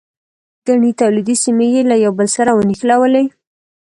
[0.67, 3.25] ګڼې تولیدي سیمې یې له یو بل سره ونښلولې.